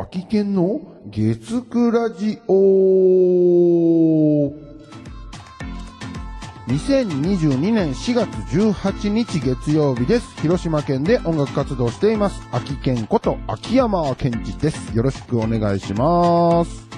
[0.00, 2.54] 秋県の月9ラジオ
[6.66, 8.28] 2022年4月
[8.58, 10.34] 18日月曜日です。
[10.40, 12.42] 広島県で音楽活動しています。
[12.50, 14.96] 秋県こと秋山健二です。
[14.96, 16.88] よろしくお願いします。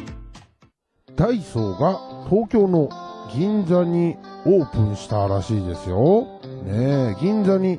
[1.16, 2.00] ダイソーが
[2.30, 2.88] 東京の
[3.30, 4.16] 銀座に
[4.46, 6.40] オープンしたらしいですよ。
[6.64, 7.78] ねえ、銀座に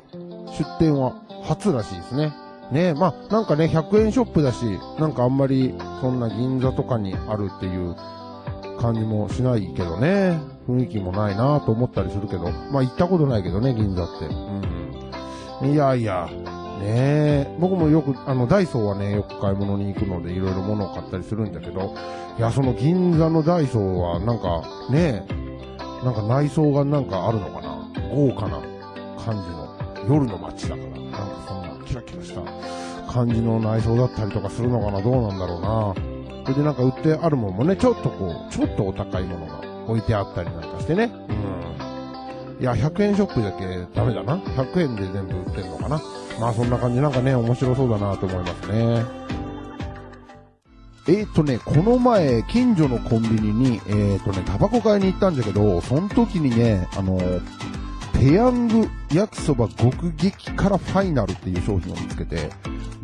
[0.56, 2.47] 出店は初らしいですね。
[2.72, 4.64] ねえ、まあ、なんかね、100円ショップだし、
[4.98, 7.96] なんかあんまり、そんな銀座とかにあるっていう
[8.80, 10.38] 感じもしないけどね。
[10.68, 12.50] 雰囲気もないなと思ったりするけど。
[12.70, 14.26] まあ、行ったことないけどね、銀座って。
[14.26, 15.72] うん。
[15.72, 16.28] いやいや、
[16.80, 21.94] ね、僕もよく、あの、ダイソーはね、よく買い物に行くので、いろいろ物を買ったりするんだけど、
[22.38, 25.26] いや、その銀座のダイソーは、なんか、ね、
[26.04, 28.60] なんか内装がなんかあるのかな豪華な
[29.24, 29.67] 感じの、
[30.06, 41.12] 夜の街だから、なんかそんなキラキラした感じの内装だったりとかするのかなどうなんだろうなそれでなんか売ってあるものもね、ちょっとこう、ちょっとお高いものが置いてあったりなんかしてね。
[41.28, 42.62] うん。
[42.62, 44.36] いや、100円ショップだけダメだな。
[44.36, 46.00] 100円で全部売ってんのかな。
[46.40, 49.04] まあそんな感じなんかね、面白そうだなと思いますね。
[51.08, 57.18] えー、っとね、この前、近所のコンビニに、えー、っとね、タバコ買いに行ったんだけど、その時にね、あの
[58.18, 62.50] ペヤング焼きそば極激辛ファイナルっていう商品を見つけて、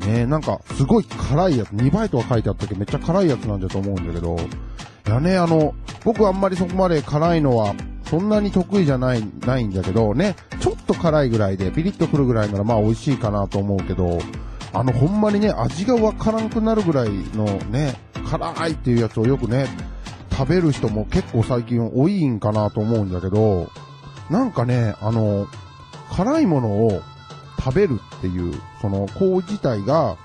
[0.05, 5.73] ねなんか、すごい辛いやつ、2倍とか書いてあったけど、めっちゃ辛いやつなんだと思うんだけど、いやね、あの、
[6.05, 7.77] 僕あんまりそこまで辛いのは、
[8.11, 14.19] そんなに得意じゃない、ないんだけど、ね、ちょっと辛いぐらいで、ピリッとくるぐらいならまあ美味しいかなと思うけど、
[14.73, 17.95] あの、ほんまにね、味がわからんくなるぐらいのね、
[18.29, 19.69] 辛いっていうやつをよくね、
[20.33, 23.70] 食べる人も結構最近多いんかなと思うんだけど、
[24.30, 25.47] なんかね、あの、
[26.11, 27.03] 辛いものを
[27.58, 30.17] 食べるっていう、その行為自体が、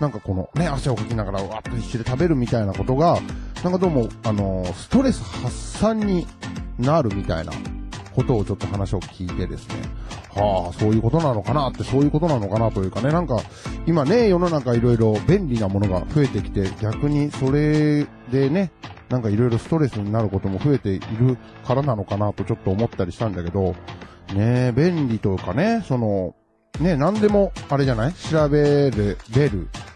[0.00, 3.18] なんかこのね、汗をかきながらわっと必死で食べるみたいなことが、
[3.62, 6.26] なんかどうも、あの、ストレス発散に
[6.78, 7.52] なるみたいな
[8.14, 9.74] ことをちょっと話を聞いてですね、
[10.34, 13.40] はあ、そういうことなのかなって、そういうことなのかなというかね、なんか、
[13.86, 18.72] 今ね、世の中いろいろ便利なものが増えてきて、逆にそれでね、
[19.08, 23.74] なんかいろいろストレスになることも増えているからなのかなとちょっと思ったりしたんだけど、
[24.34, 26.34] ね便利というかね、その、
[26.80, 28.12] ね、何でも、あれじゃない？
[28.12, 29.16] 調べれる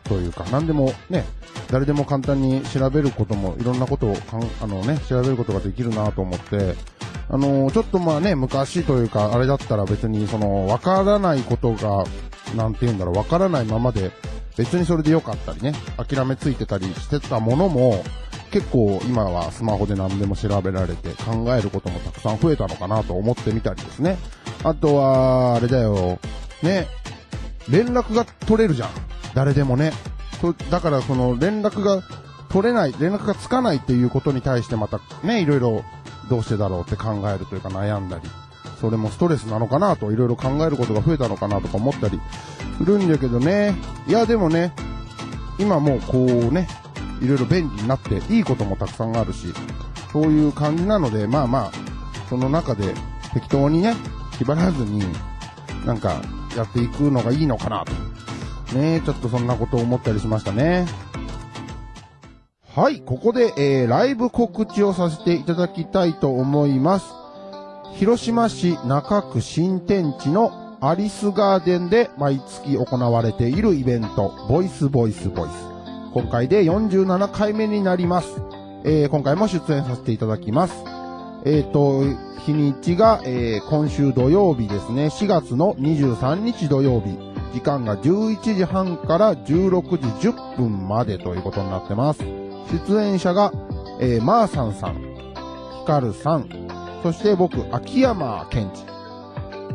[0.05, 1.25] というか、何でもね、
[1.71, 6.77] 誰でも簡単に調べることも、いろんなことをかん、あのね、調べることができるなと思って、
[7.29, 12.05] あのちょっとまあね、昔というか、あれだったら別にその、わからないことが、
[12.57, 14.11] なんて言うんだろう、わからないままで、
[14.57, 18.03] 別にそれで良かったりね、諦めついてたりしてたものも、
[18.50, 24.19] 結構今はスマホで何でも調べられて考えることもたくさん増えたのかなと思ってみたりですね。
[24.65, 26.19] あとは、あれだよ、
[26.62, 26.87] ね、
[27.69, 28.91] 連絡が取れるじゃん。
[29.34, 29.93] 誰でもね。
[30.41, 32.03] とだからその連絡が
[32.49, 35.84] 取れない、連絡がつかないっていうことに対してまたね、いろいろ
[36.28, 38.28] どうしてだろうって考えるというか悩んだり、
[38.81, 42.21] それもストレスなのかなといろいろ考えることが増えたのかなとか思ったり
[42.78, 43.75] するんだけどね。
[44.09, 44.72] いやでもね、
[45.59, 46.67] 今もうこうね、
[47.20, 49.48] いろいろ便利になっていいこともたくさんあるし、
[50.12, 51.72] そういう感じなので、まあまあ、
[52.28, 52.94] その中で
[53.32, 53.94] 適当にね、
[54.38, 55.03] 気張らずに、
[55.84, 56.20] なんか
[56.56, 57.92] やっていくのがいいのかなと。
[58.76, 60.86] ねちょっとそんなことを思ったりしましたね。
[62.75, 67.06] はい、ここで、えー、ライブ告知をさせていただきたいと思います。
[67.97, 75.80] 広島市中区新天地のアリスガーデンで毎月行われているイベント、ボイスボイスボイス。
[76.12, 78.43] 今回で47回目になります。
[78.84, 80.75] えー、今回も出演させていただきます。
[81.44, 82.03] えっ、ー、と、
[82.41, 85.06] 日にちが、えー、今週土曜日ですね。
[85.06, 87.16] 4月の23日土曜日。
[87.53, 89.82] 時間が11時半から16
[90.20, 92.20] 時10分までということになってます。
[92.88, 93.53] 出演者が、
[94.00, 94.94] えー、マーサンさん、
[95.81, 96.49] ヒカルさん、
[97.04, 98.82] そして僕、秋山健治、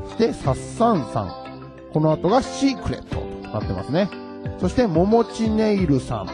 [0.04, 1.46] そしてサッサンさん。
[1.94, 4.25] この後がシークレットとなってますね。
[4.60, 6.30] そして、ももちネイルさん、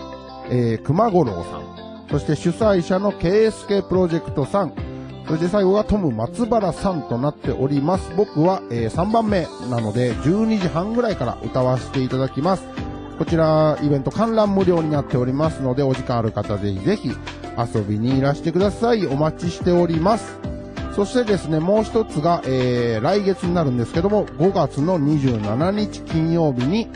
[0.50, 4.74] えー、熊五郎さん、そして主催者のケイスケプロジェクトさん、
[5.28, 8.12] そして最後がトム松原さんとなっております。
[8.16, 12.66] 僕は、えー、3番目なので、12時半ぐらいから歌わせていただきます。
[13.18, 17.12] こちら、イベント観覧無料になっておりますので、お時間ある方ぜひぜひ
[17.58, 19.06] 遊びにいらしてください。
[19.08, 20.51] お待ちしております。
[20.96, 26.90] そしてですね、もう一つが、えー、来月になるんですけども、5月の27日金曜日に、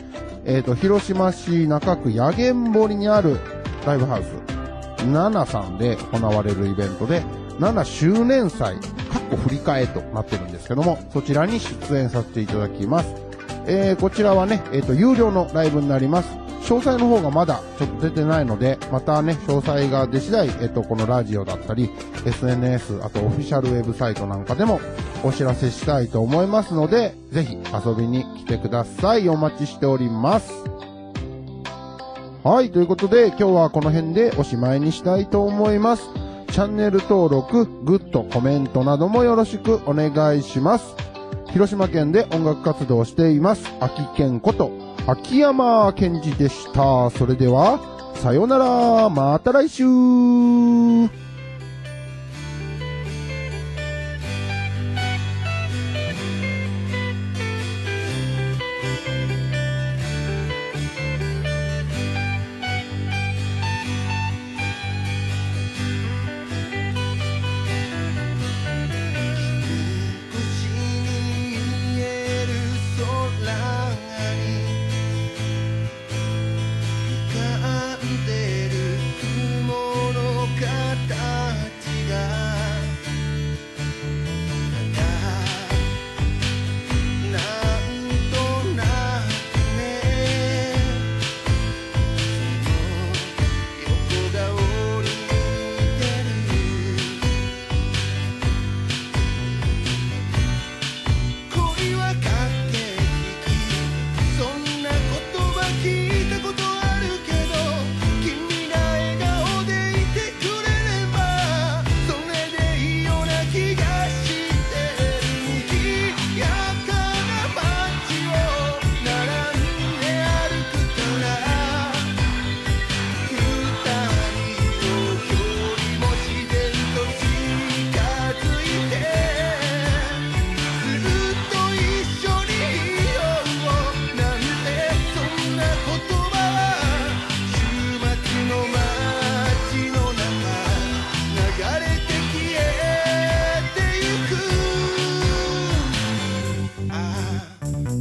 [0.44, 3.38] えっ、ー、と、広島市中区野源堀にある
[3.86, 7.22] ライブハウス、ナナさんで行われるイベントで、
[7.58, 13.14] 7周年祭、かっこ振り替えとなってるんですけども、そちらに出演させていただきます。
[13.66, 16.28] えー、こちらはね、えっ、ー、と、有料のライブになります。
[16.66, 21.90] 詳細の方がまだちょっと出てないので、またね、詳細が出次第、えっと、このラジオだったり、
[22.26, 24.80] SNS、あとオフィシャルウェブサイトなんかでも
[25.22, 29.28] お知らせしたいと思いますので、ぜひ遊びに来てください。
[29.28, 30.52] お待ちしております。
[32.42, 36.02] はい、ということで今日はこの辺でおしまいにしたいと思います。
[36.50, 40.96] チャンネル登録、グッド、コメントなどもよろしくお願いします。
[41.52, 43.72] 広島県で音楽活動をしています。
[43.80, 47.10] 秋健こと、秋山健二でした。
[47.10, 47.78] それでは、
[48.16, 49.84] さようなら、また来週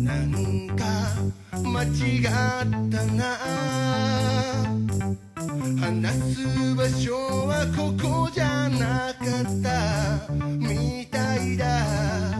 [0.05, 0.85] なんか
[1.63, 2.25] 間違っ
[2.91, 3.23] たな。
[5.81, 10.31] 話す場所はここじゃなかった。
[10.59, 12.34] みたいだ。